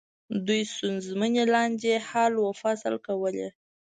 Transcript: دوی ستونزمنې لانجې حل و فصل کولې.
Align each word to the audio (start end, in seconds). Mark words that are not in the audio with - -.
دوی 0.47 0.61
ستونزمنې 0.73 1.43
لانجې 1.53 1.95
حل 2.07 2.33
و 2.39 2.45
فصل 2.61 2.93
کولې. 3.07 3.47